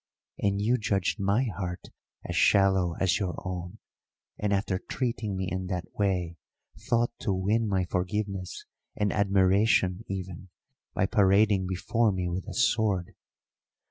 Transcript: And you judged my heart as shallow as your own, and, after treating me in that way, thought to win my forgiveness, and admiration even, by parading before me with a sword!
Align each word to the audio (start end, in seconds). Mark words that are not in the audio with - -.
And 0.39 0.59
you 0.59 0.79
judged 0.79 1.19
my 1.19 1.43
heart 1.43 1.89
as 2.25 2.35
shallow 2.35 2.95
as 2.99 3.19
your 3.19 3.35
own, 3.45 3.77
and, 4.39 4.51
after 4.51 4.79
treating 4.79 5.37
me 5.37 5.47
in 5.47 5.67
that 5.67 5.93
way, 5.93 6.37
thought 6.89 7.11
to 7.19 7.31
win 7.31 7.67
my 7.67 7.85
forgiveness, 7.85 8.65
and 8.95 9.13
admiration 9.13 10.03
even, 10.07 10.49
by 10.95 11.05
parading 11.05 11.67
before 11.67 12.11
me 12.11 12.27
with 12.27 12.47
a 12.47 12.53
sword! 12.55 13.13